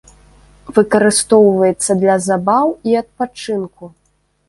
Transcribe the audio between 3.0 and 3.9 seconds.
адпачынку.